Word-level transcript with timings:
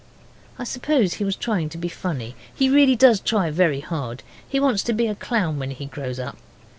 I 0.57 0.63
suppose 0.63 1.13
he 1.13 1.23
was 1.23 1.35
trying 1.35 1.69
to 1.69 1.77
be 1.77 1.87
funny 1.87 2.35
he 2.55 2.71
really 2.71 2.95
does 2.95 3.19
try 3.19 3.51
very 3.51 3.81
hard. 3.81 4.23
He 4.49 4.59
wants 4.59 4.81
to 4.85 4.93
be 4.93 5.05
a 5.05 5.13
clown 5.13 5.59
when 5.59 5.69
he 5.69 5.85
grows 5.85 6.17
up. 6.19 6.37